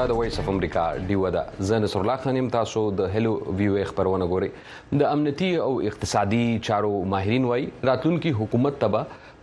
[0.00, 3.32] دا د وایس اف امریکا ډیو ده زه نصر الله خان يم تاسو د هلو
[3.58, 4.46] ویو خبرونه ګوري
[5.02, 9.02] د امنیتي او اقتصادي چارو ماهرین وایي راتلونکي حکومت تبا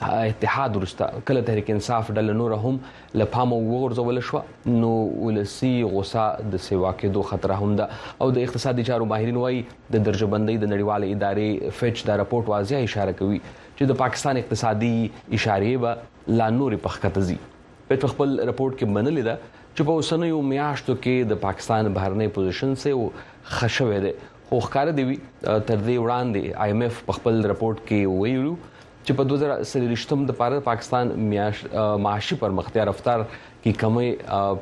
[0.08, 2.76] اتحاد ورسته کله تحریک انصاف ډله نور هم
[3.22, 4.40] لپامو وغورځول شو
[4.82, 4.90] نو
[5.28, 7.88] ولسی غوسه د سیوا کې دوه خطر هم ده
[8.24, 9.62] او د اقتصادي چارو ماهرین وایي
[9.96, 14.92] د درجبندۍ د نړیوال ادارې فچ دا راپورټ واضح اشاره کوي چې د پاکستان اقتصادي
[14.98, 20.40] اشارې به لا نورې پخکته زی په خپل راپورټ کې منلې ده چې په اوسنیو
[20.52, 22.90] میاشتو کې د پاکستان بهرنی پوزیشن سه
[23.56, 24.12] خښوي دي
[24.48, 25.04] خو ښکار دی
[25.68, 28.56] تر دې وړاندې آی ایم ایف په خپل رپورت کې ویلو
[29.04, 31.62] چې په 2023م د پاره پاکستان میاش
[32.06, 33.22] معاشي پرمختیا رفتار
[33.62, 34.08] کې کمی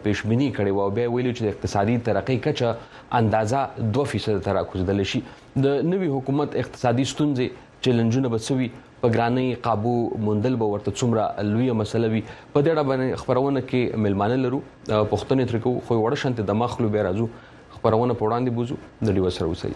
[0.03, 3.65] پیشبینی کړي وو به ویلو چې د اقتصادي ترقۍ کچه اندازا
[4.01, 5.23] 2% تر کوزدل شي
[5.69, 8.71] د نوي حکومت اقتصادي ستونزې چیلنجونه بسوي
[9.01, 9.93] په ګرانۍ قابو
[10.29, 11.23] موندل به ورته څومره
[11.53, 12.23] لوی مسله وي
[12.53, 14.59] په دې اړه باندې خبرونه کې ملمانه لرو
[15.11, 17.27] پښتنې تر کو خو وړ شانته د مخلو به راځو
[17.77, 18.77] خبرونه په وړاندې بوزو
[19.11, 19.73] د لیو سره وسی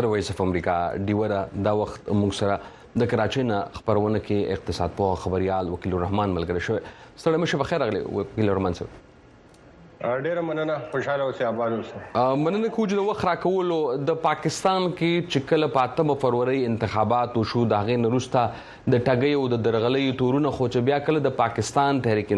[0.00, 0.74] نظر وایس اف امریکا
[1.06, 2.54] ډیورا دا وخت موږ سره
[3.00, 7.84] د کراچۍ نه خبرونه کې اقتصاد په خبريال وکیل الرحمن ملګری شو ستړي مشه بخیر
[7.90, 9.06] غلي وکیل الرحمن سره
[10.24, 13.76] ډېر مننه خوشاله اوسه آباد اوسه مننه کوج د وخرا کولو
[14.12, 19.44] د پاکستان کې چې کله پاتم فروری انتخابات وشو دا غي نروستا د ټګي او
[19.56, 22.32] د درغلې تورونه خو چې بیا کله د پاکستان تحریک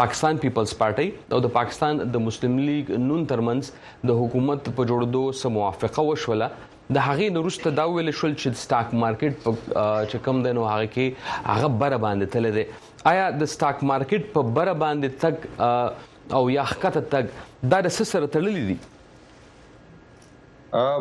[0.00, 3.70] پاکستان پیپلز پارټي او د پاکستان د مسلم لیگ نون ترمنز
[4.12, 6.50] د حکومت په جوړدو سم موافقه وشوله
[6.96, 11.48] د هغه نورسته دا ویل شو چې سٹاک مارکیټ چې کم دی نو هغه کې
[11.48, 12.62] هغه بر باندې تل دی
[13.10, 17.28] آیا د سٹاک مارکیټ په بر باندې تک او یا حقیقت تک
[17.74, 18.78] دا د سسره تړلې دي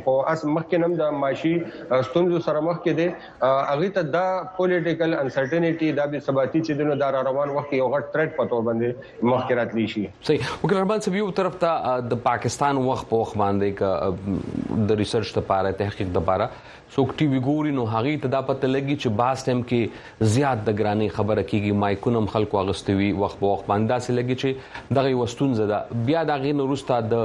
[0.07, 1.55] خو اس مخکې نم د ماشي
[2.03, 3.07] ستونزو سره مخ کې دي
[3.49, 4.23] اغه ته دا
[4.59, 8.65] پولیټیکل انسرټینټی دا به ثباتی چې دنو دا روان وخت یو غټ ټریډ په تور
[8.71, 13.23] باندې مخ کې راتلی شي صحیح وګرمان سبي یو طرف ته د پاکستان وخت په
[13.25, 16.51] وخت باندې د ریسرچ لپاره تحقیق لپاره
[16.95, 20.63] څوک ټي وي ګوري نو هغه ته دا پته لګي چې باس ټیم کې زیات
[20.69, 25.13] د ګرانی خبره کیږي مایکونم خلکو اغستوي وخت په وخت باندې سه لګي چې دغه
[25.21, 27.25] وستون زده بیا دا غي نورستا د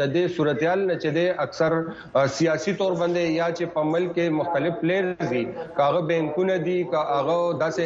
[0.00, 1.72] د دې صورتحال نه چې د اکثر
[2.38, 5.42] سیاسي تور باندې یا چې په ملک کې مختلف پلیئرز دي
[5.78, 7.82] کاغه بینکونه دي کاغه داسې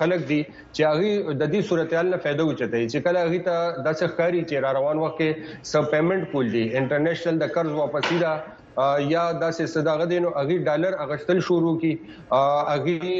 [0.00, 0.40] خلک دي
[0.74, 4.56] چې هغه د دې صورتحال نه فائدہ وچته چې کله هغه ته داسې خاري چې
[4.80, 8.34] روان وخت کې سب پیمنٹ پول دي انټرنیشنل د قرض واپسی دا
[8.82, 11.90] یا داسې صداغه دین او اغي ډالر اغشتل شروع کی
[12.36, 13.14] اغي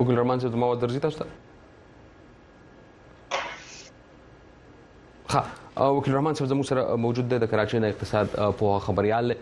[0.00, 1.24] ګوګل رومانس ته مواد درځي تاسو ته
[5.32, 5.40] ها
[5.96, 8.26] وکیل رحمان صاحب زموږ سره موجود دی د کراچۍ د اقتصاد
[8.62, 9.36] په خبريال د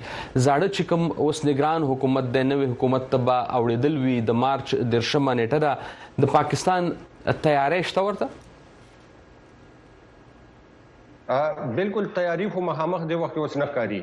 [0.44, 5.32] زاړه چې کوم اوس نگران حکومت د نوې حکومت تبا اوریدل وی د مارچ درشمه
[5.40, 5.72] نیټه ده
[6.24, 6.82] د پاکستان
[7.26, 8.26] تیارې شته ورته
[11.80, 14.00] بالکل تیاری خو مخامخ دی وخت اوس نه کاری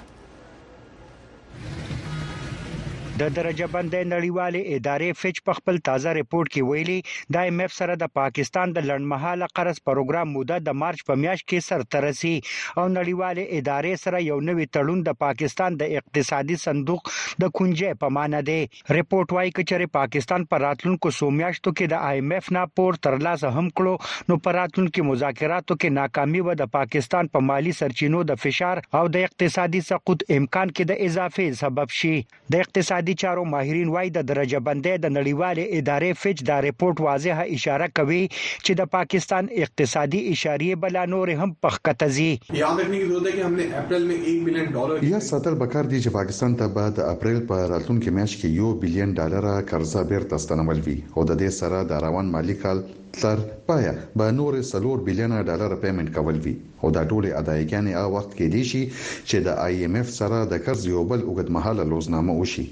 [3.20, 7.72] د درجه بندۍ نړیوالې ادارې فچ په خپل تازه ریپورت کې ویلي د ایم ایف
[7.78, 12.30] سره د پاکستان د لړمحاله قرض پروګرام موده د مارچ په میاشت کې سر ترسي
[12.34, 18.14] او نړیوالې ادارې سره یو نوې تړون د پاکستان د اقتصادي صندوق د کونجې په
[18.18, 18.56] معنا دی
[18.98, 23.70] ریپورت وايي چې پاکستان پر راتلونکو سومیاشتو کې د ایم ایف نه پور ترلاسه هم
[23.82, 28.82] کړو نو پر راتلونکو مذاکراتو کې ناکامي و د پاکستان په مالی سرچینو د فشار
[29.02, 32.16] او د اقتصادي سقوط امکان کې د اضافه سبب شي
[32.56, 37.00] د اقتصادي اقتصادي چارو ماهرین وایي د درجه بندي د نړیوال ادارې فچ دا ریپورت
[37.06, 42.28] واضحه اشاره کوي چې د پاکستان اقتصادي اشاریه بلا نور هم پخکتزي
[42.60, 45.58] یاد رکھنے کی ضرورت ہے کہ ہم نے اپریل میں 1 بلین ڈالر یا ساتل
[45.64, 50.06] بکار دی چې پاکستان ته بعد اپریل په راتلونکي میاشت کې یو بلین ډالر قرضه
[50.12, 52.84] بیرته ستنول وی او د دې سره د روان مالی کال
[53.20, 58.14] تر پایا به نور سلور بلین ډالر پیمنټ کول وی او دا ټول ادايګانې هغه
[58.16, 62.36] وخت کې دي چې د آی ایم ایف سره د قرض یو بل اوږدمهاله لوزنامه
[62.42, 62.66] وشي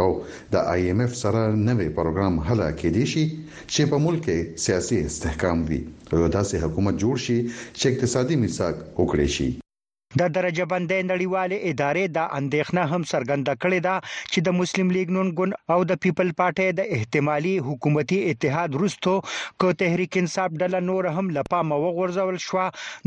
[0.00, 0.10] او
[0.52, 3.24] د آی ایم ایف سره نوې پروګرام هله کې دی شي
[3.72, 5.80] چې په ملک کې سیاسي استحکام وي
[6.12, 7.38] او داسې حکومت جوړ شي
[7.78, 9.48] چې اقتصادي میثاق وکړي شي
[10.20, 13.94] د درجه بندۍ نړیوالې ادارې دا اندېښنه هم څرګنده کړې ده
[14.32, 19.10] چې د مسلم لیگ نون ګوند او د پیپل پارټي د احتمالي حکومتي اتحاد وروسته
[19.60, 22.56] کو تحریک انصاف ډله نور هم لپامه وغورځول شو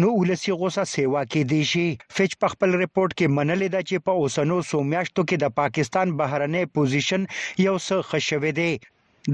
[0.01, 3.95] نو ولسی غوسه سیوا کې دی شي فچ په خپل رپورت کې منلې ده چې
[4.05, 7.21] په اوسنو سومیاشتو کې د پاکستان بهرنۍ پوزیشن
[7.67, 8.71] یو څه خښوي دی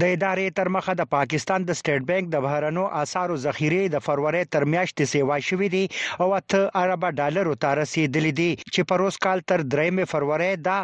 [0.00, 4.38] د ادارې تر مخه د پاکستان د سٹیټ بانک د بهرنو اسارو ذخیره د فروری
[4.56, 9.42] تر میاشتې سیوا شوې دي او اته ارب ډالرو ته رسیدلې دي چې پروس کال
[9.52, 10.76] تر 3 فروری دا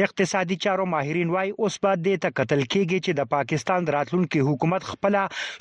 [0.00, 4.40] د اقتصادي چارو ماهر ماهرین وای اوس به د تکتل کېږي چې د پاکستان راتلونکي
[4.48, 5.16] حکومت خپل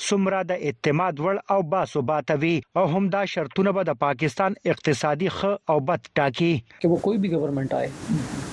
[0.07, 5.53] سمره د اعتماد وړ او باثبات وي او همدا شرطونه به د پاکستان اقتصادي خ
[5.73, 7.87] او بد ټاکي چې وو کوئی بھی گورنمنٹ آئے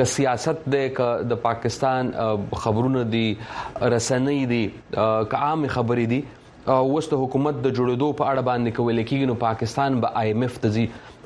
[0.00, 2.12] که سیاست دی که د پاکستان
[2.66, 3.24] خبرونه دي
[3.96, 4.62] رسنۍ دي
[4.94, 6.22] که عام خبرې دي
[6.74, 10.58] وسته حکومت د جوړېدو په اړه باندې کول کېږي نو پاکستان به آی ایم اف
[10.64, 10.84] ته ځي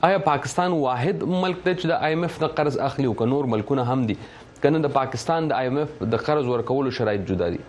[0.09, 3.49] آیا پاکستان واحد ملک دی چې د آی ایم اف د قرض اخلي او نور
[3.57, 4.17] ملکونه هم دي
[4.63, 7.61] کنه د پاکستان د آی ایم اف د قرض ورکولو شرایط جدا دي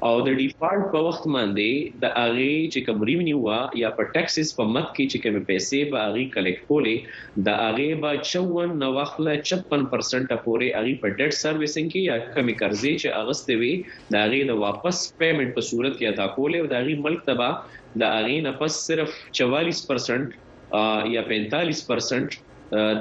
[0.10, 1.70] او د ډیفالت په وخت باندې
[2.04, 5.80] د هغه چې کوم ریونیو وا یا په ټیکسز په مت کې چې کوم پیسې
[5.92, 6.96] به هغه کلیکټ کولې
[7.48, 9.86] د هغه با 54 نو خپل 56%
[10.46, 13.72] پورې هغه په ډیټ سرویسینګ کې یا کمی قرضې چې اغستې وي
[14.14, 17.50] د هغه د واپس پیمنٹ په صورت کې ادا کولې او د هغه ملک تبا
[18.04, 22.36] د هغه نه پس صرف 44% یا 45%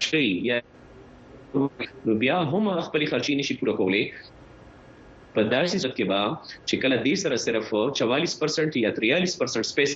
[0.09, 0.59] شي یا
[1.55, 4.03] نو بیا هم خپل خرچي نشي پوره کولای
[5.37, 6.21] په داسې ځکه به
[6.67, 7.65] چې کله دې سره صرف
[8.01, 9.91] 44% یا 43% سپیس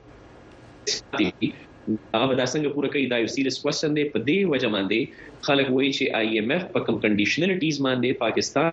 [1.18, 5.00] دی هغه دا څنګه پوره کوي دا یو سیریس کوېشن دی په دې وجه باندې
[5.48, 8.68] خلک وایي چې آی ایم اف په کم کنډیشنلټیز باندې پاکستان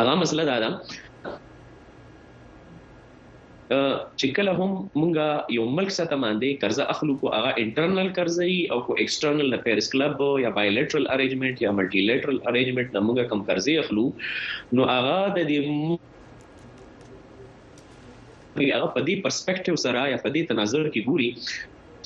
[0.00, 0.70] هغه مسله دا ده
[3.70, 4.68] چې کله هم
[5.00, 5.24] مونږه
[5.56, 9.86] یو ملک سره باندې قرضه اخلو کو هغه انټرنل قرضه ای او کو ایکسټرنل لپیرس
[9.94, 10.12] کلب
[10.44, 14.06] یا بایلیټرل ارینجمنت یا ملټی لیټرل ارینجمنت نه مونږه کم قرضه اخلو
[14.78, 15.58] نو هغه د دې
[18.74, 21.30] هغه په دې پرسپیکټیو سره یا په دې تناظر کې ګوري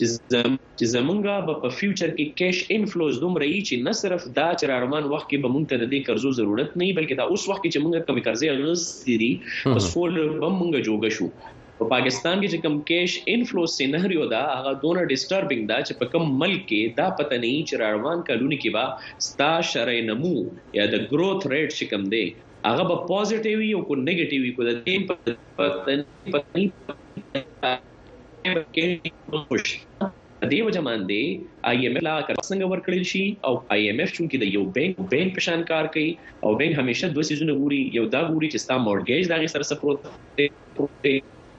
[0.00, 4.64] چې زمونږه به په فیوچر کې کیش انفلوز دومره یي چې نه صرف دا چې
[4.72, 7.62] راروان وخت کې به مونږ ته د دې قرضو ضرورت نه بلکې دا اوس وخت
[7.62, 9.32] کې چې مونږه کمی قرضې اغستري
[9.74, 11.28] پس فول به مونږه جوګه شو
[11.80, 16.10] په پاکستان کې چې کم کیش انفلو سيناريو دا هغه دونه ډیسټربینګ دا چې په
[16.14, 20.34] کم ملک کې دا پته نه چې روان کلونی کې با ستا شرې نمو
[20.80, 22.24] یا د گروث ریټ چې کم دی
[22.70, 27.80] هغه به پوزټیو یو کو نیگیټیو کو د تیم په پته
[28.42, 28.44] د
[30.52, 31.20] دې وجه باندې
[31.70, 34.64] آی ایم ایف لا کار څنګه ورکړل شي او آی ایم ایف چونکی د یو
[34.76, 36.10] بینک بینک پشان کار کوي
[36.44, 39.64] او بینک همیشه دوه سيزونه ګوري یو دا ګوري چې ستا مورګیج دا غي سره
[39.70, 39.98] سپروت
[40.38, 40.46] دی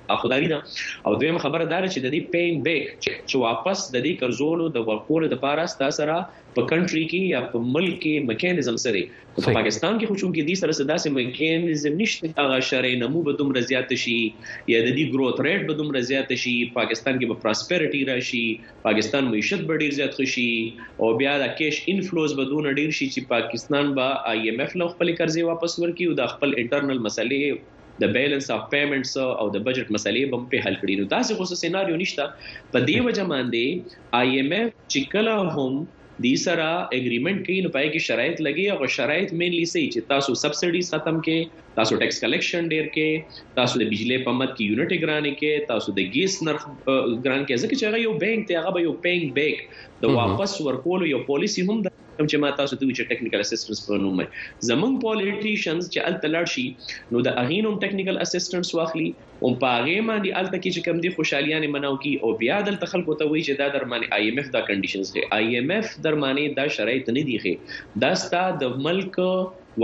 [0.09, 0.61] خدای نه
[1.07, 2.87] او دویم خبره دا چې د دې پیم بیک
[3.29, 6.15] چې واپس د دې قرضونو د ورکول د پاره ست سره
[6.55, 9.01] په کنټري کې یا په ملک کې میکانیزم سره
[9.35, 13.33] په پاکستان کې خوشوم کې دې سره سره داسې میکانیزم نشته هغه شرعي نمو به
[13.41, 14.17] دومره زیات شي
[14.73, 18.43] یا د دې گروث ریټ به دومره زیات شي پاکستان کې به پراسپریټي راشي
[18.87, 20.49] پاکستان معیشت به ډیر زیات شي
[21.05, 24.75] او بیا د کیش انفلوز به دون ډیر شي چې پاکستان به آی ایم اف
[24.83, 27.63] له خپل قرضې واپس ورکړي او د خپل انټرنل مسلې
[28.01, 31.47] د بیلانس اف پیمنټس او د بجټ مسلې به په حل کړي نو تاسو خو
[31.63, 35.83] سيناریو نشته په دې وجه باندې آی ایم اف چې کله هم
[36.23, 36.65] دې سره
[36.97, 41.21] اګریمنت کوي نو پای کې شرایط لګي او شرایط مینلی سي چې تاسو سبسډیز ختم
[41.27, 45.73] کې تاسو ټیکس کلیکشن ډیر کې تاسو د بجلی په مد کې یونټ ګرانې کې
[45.73, 49.41] تاسو د ګیس نرخ ګران کې ځکه چې هغه یو بانک ته هغه یو پینګ
[49.41, 53.43] بیک د واپس ورکول یو پالیسی هم د کوم چې ما تاسو ته چې ټیکنیکل
[53.43, 54.19] اسسټنس په نوم
[54.69, 56.65] زمنګ پولیټیشنز چې ال تلړ شي
[57.15, 61.13] نو د اغینوم ټیکنیکل اسسټنس واخلي او په هغه باندې ال تکي چې کم دي
[61.17, 64.51] خوشالیانه مناو کی او بیا د خلکو ته وی چې دا درمانه آی ایم اف
[64.57, 68.79] دا کنډیشنز دي آی ایم اف درمانه دا شرایط نه دي خې دا ستا د
[68.87, 69.19] ملک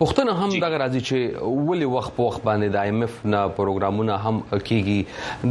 [0.00, 4.14] پښتنه هم دغه راځي چې ولې وخت په وخت باندې د ایم اف نه پروګرامونه
[4.26, 4.36] هم
[4.68, 5.00] کیږي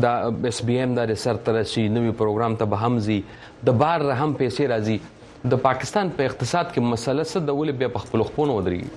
[0.06, 3.20] د اس بي ام د سر ترسي نوې پروګرام ته به هم زی
[3.72, 4.98] د بار هم پیسې راځي
[5.56, 8.90] د پاکستان په اقتصاد کې مسله څه د ولې به خپل خپل ودرېږي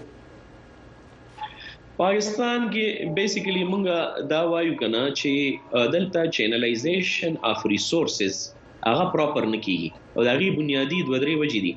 [2.01, 3.97] پاکستان کې بیسیکلی مونږه
[4.35, 8.35] دا وایو کنه چې دلته چینلایزیشن اف ریسورسز
[8.89, 11.75] هغه پراپر نکېږي او دغه بنیادی دوه درې وجې دي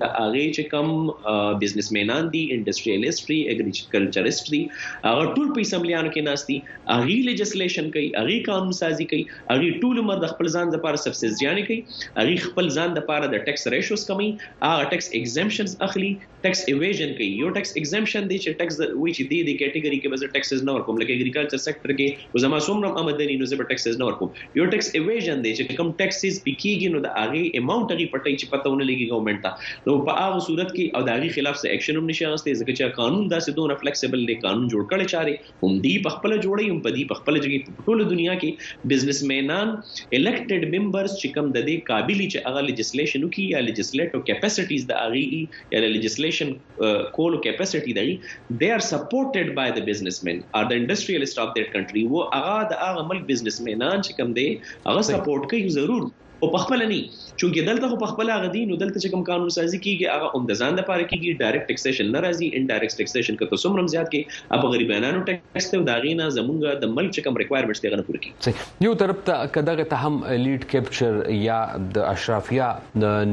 [0.00, 0.86] د هغه چې کم
[1.64, 4.60] بزنسمنان دي انډستریالیست دي اګریکلچرست دي
[5.08, 9.94] هغه ټول په اسمبلیانو کې ناشتي هغه لیجسلیشن کوي هغه قانون سازي کوي هغه ټول
[10.04, 11.80] عمر د خپل ځان لپاره سبسډیانې کوي
[12.22, 14.28] هغه خپل ځان لپاره د ټیکس ریشوز کمی
[14.70, 16.12] هغه ټیکس ایگزامشنز اخلي
[16.44, 20.10] tax evasion کوي یو ټیکس ایگزمپشن دی چې ټیکس وی چې دی د کیټګوري کې
[20.14, 24.08] بزر ټیکسز نه ورکوم لکه اګریکلچر سېکټر کې وزما څومره آمدنی نو زبر ټیکسز نه
[24.08, 28.32] ورکوم یو ټیکس ایویژن دی چې کوم ټیکسز پکېږي نو د هغه اماونت هغه پټي
[28.32, 31.78] چې پتهونه لګي ګورنمنت ته نو په هغه صورت کې او د هغه خلاف څه
[31.78, 35.38] اکشن هم نشي غسته ځکه چې قانون داسې دوه فلیکسیبل دی قانون جوړ کړي چاري
[35.64, 38.92] هم دی په خپل جوړي هم په دی په خپل ځای په ټول دنیا کې
[38.94, 44.30] بزنس مینان الیکټډ ممبرز چې کوم د دې قابلیت چې هغه لیجسلیشن کوي یا لیجسلیټو
[44.30, 48.16] کیپاسټیز د هغه یا لیجسلیشن transmission uh, coal कैपेसिटी دی
[48.62, 52.78] they are supported by the businessmen or the industrialist of their country وہ هغه د
[52.82, 54.48] هغه ملک بزنسمنان چې کوم دی
[54.88, 57.00] هغه سپورټ کوي ضرور او په خپل نه
[57.40, 60.30] چونکه دلته خو په خپل هغه دین او دلته چې کوم قانون سازي کیږي هغه
[60.38, 64.12] هم د ځان لپاره کیږي ډایرکټ ټیکسیشن نه راځي ان ډایرکټ ټیکسیشن کته څومره زیات
[64.14, 68.24] کې اب غریبانو ټیکس ته داغینا زمونږ د ملک چې کوم ریکوایرمنټس ته غنه پوره
[68.26, 71.60] کیږي یو طرف ته کداغه ته هم لیډ کیپچر یا
[71.98, 72.70] د اشرافیا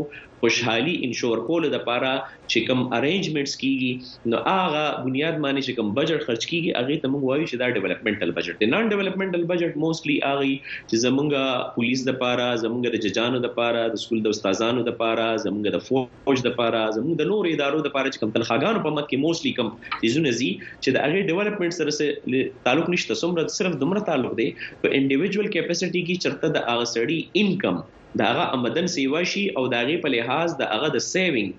[0.42, 2.10] خوشحالي انشور کول د لپاره
[2.50, 7.10] چې کوم ارینجمنټس کیږي نو هغه بنیاد باندې چې کوم بجټ خرج کیږي هغه ته
[7.12, 12.02] موږ وایو چې دا ډیولپمنټل بجټ دی نان ډیولپمنټل بجټ موستلی هغه چې زمونږه پولیس
[12.08, 15.86] د لپاره زمونږه د ججانو د لپاره د سکول د استادانو د لپاره زمونږه د
[15.92, 19.26] فوج د لپاره زمونږ د نورو ادارو د لپاره چې کوم تنخواګانو په مټ کې
[19.28, 19.70] موستلی کوم
[20.02, 24.96] چیزونه زی چې د هغه ډیولپمنټ سره تعلق نشته څومره صرف دومره تعلق دی په
[25.00, 27.84] انډیویډوال کیپاسټي کې چرته د هغه سړي انکم
[28.18, 31.50] دا هغه آمدن سیوا شي او دا غي په لحاظ دا هغه د سیوینګ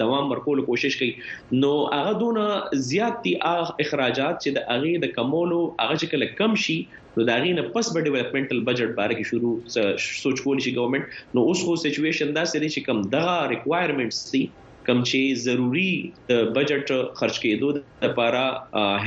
[0.05, 1.11] دوام ورکول کوشش کوي
[1.65, 2.47] نو هغه دونه
[2.91, 3.33] زیات دي
[3.85, 6.77] اخراجات چې د اغه د کمولو هغه چې کله کم شي
[7.15, 9.53] نو دا غي نه پس به ډیولپمنٹل بجټ باره کې شروع
[10.23, 11.05] سوچ کول شي ګورنمنت
[11.37, 14.43] نو اوس خو سچويشن دا سړي چې کم دغه ریکوایرمنټس دي
[14.87, 15.87] کم چې ضروری
[16.27, 16.89] د بجټ
[17.21, 17.69] خرج کېدو
[18.03, 18.43] لپاره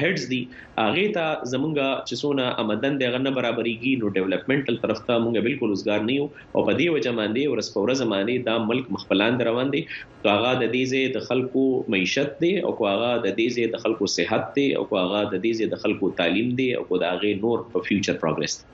[0.01, 0.41] هډز دي
[0.87, 1.75] هغه ته زمونږ
[2.07, 6.27] چې څونه آمدن دغه نه برابرېږي نو ډیولپمنټل طرف ته مونږ بالکل وزګار نه یو
[6.55, 9.83] او په دې وجه باندې ورس پوره زمانه دا ملک مخبلان روان دي
[10.23, 11.63] تو هغه د دې زه د خلکو
[11.95, 15.61] معیشت دي او هغه د دې زه د خلکو صحت دي او هغه د دې
[15.63, 18.67] زه د خلکو تعلیم دي او دا هغه نور په فیوچر پروګرس دي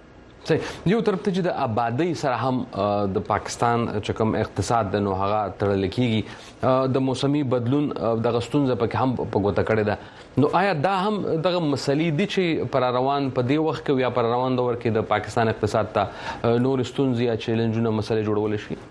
[0.48, 5.02] صحیح یو طرف ته چې د آبادی سره هم د پاکستان چې کوم اقتصاد د
[5.06, 7.88] نو هغه تړل کیږي د موسمي بدلون
[8.28, 11.18] د غستون ز په هم په ګوته کړي ده نو آیا دا هم
[11.48, 14.98] دغه مسلې دي چې پر روان په دی وخت کې یا پر روان دور کې
[15.00, 18.84] د پاکستان اقتصاد ته نور ستونزې یا چیلنجونه مسلې جوړول شي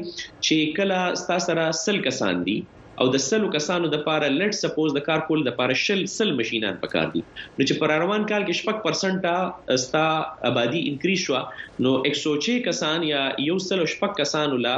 [0.44, 2.58] چې کله ستا سره سل کسان دي
[3.02, 6.32] او د سلو کسانو د پاره لټ سپوز د کار کول د پاره شل سل
[6.38, 10.02] ماشينان پکار دي نو چې پر روان کال کې شپږ پرسنټا استا
[10.52, 11.42] آبادی انکریز شو
[11.86, 14.74] نو 106 کسان یا یو سلو شپږ کسانو لا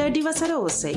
[0.00, 0.96] لډي وسره اوسئ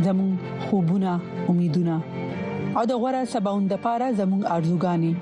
[0.00, 0.38] زمون
[0.70, 2.00] خوبونه امیدونه
[2.76, 5.12] او د غوړه سباوند لپاره زمون ارزوګانی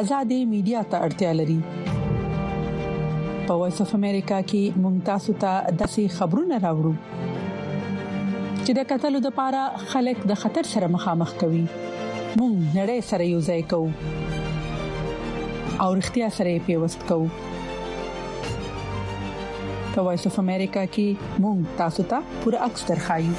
[0.00, 1.60] ازادي میډیا ته اړتیا لري
[3.46, 6.94] په وایس اف امریکا کې ممتاز ته داسي خبرونه راوړو
[8.64, 9.60] چې د قتل لپاره
[9.92, 11.64] خلک د خطر سره مخامخ کوي
[12.40, 13.90] مونږ نړۍ سره یو ځای کوو
[15.84, 17.28] او اړتیا سره پیوست کوو
[19.94, 23.34] په وایس اف امریکا کې مونږ تاسو ته پوره اکثر خایو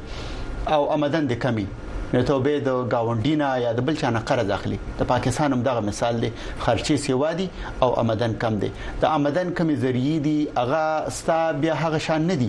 [0.76, 1.64] او آمدن د کمی
[2.12, 5.80] د توبې د گاونډینا یا د بل چا نه قرض اخلي د پاکستان هم دغه
[5.88, 6.30] مثال دی
[6.64, 7.46] خرچي سیوا دي
[7.86, 12.36] او آمدن کم دی د آمدن کمې ذریعہ دي هغه ستا بیا هغه شان نه
[12.42, 12.48] دي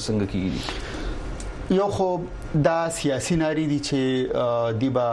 [0.05, 2.07] څنګه کیږي یو خو
[2.69, 3.99] دا سیاسي ناری دي چې
[4.83, 5.09] دیبا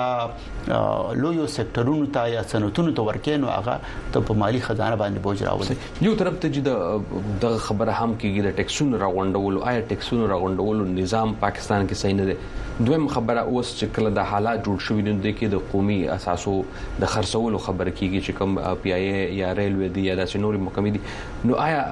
[1.21, 3.73] لویو سکتورونو ته یا صنعتونو ته ورکینو هغه
[4.13, 5.75] ته په مالی خزانه باندې بوج راوړي
[6.07, 11.35] یو طرف ته چې د خبره هم کیږي د ټیکسونو راغونډولو آیا ټیکسونو راغونډولو نظام
[11.43, 12.35] پاکستان کې صحیح نه دی
[12.83, 16.55] دویم خبره اوس چې کله د حالات جوړ شوې نو د کې د قومي اساسو
[17.01, 20.61] د خرڅولو خبره کیږي چې کوم پی آی اي یا ریلوي دی یا د سنوري
[20.63, 21.85] محکمې دي نو آیا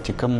[0.04, 0.32] چې کم